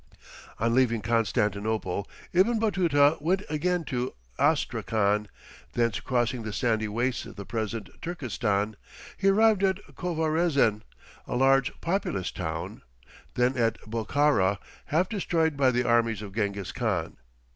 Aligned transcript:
On 0.57 0.73
leaving 0.73 1.01
Constantinople, 1.01 2.09
Ibn 2.33 2.57
Batuta 2.57 3.17
went 3.21 3.43
again 3.51 3.83
to 3.83 4.15
Astrakhan, 4.39 5.27
thence 5.73 5.99
crossing 5.99 6.41
the 6.41 6.51
sandy 6.51 6.87
wastes 6.87 7.27
of 7.27 7.35
the 7.35 7.45
present 7.45 7.87
Turkestan, 8.01 8.77
he 9.15 9.27
arrived 9.27 9.61
at 9.63 9.77
Khovarezen, 9.95 10.81
a 11.27 11.35
large 11.35 11.79
populous 11.81 12.31
town, 12.31 12.81
then 13.35 13.55
at 13.55 13.79
Bokhara, 13.81 14.57
half 14.85 15.07
destroyed 15.07 15.55
by 15.55 15.69
the 15.69 15.85
armies 15.87 16.23
of 16.23 16.33
Gengis 16.33 16.71
Khan. 16.73 17.17